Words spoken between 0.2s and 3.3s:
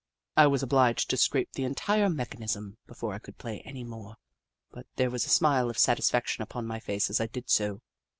I was obHged to scrape the entire mechanism before I